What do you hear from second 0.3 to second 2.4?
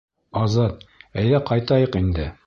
—Азат, әйҙә ҡайтайыҡ инде.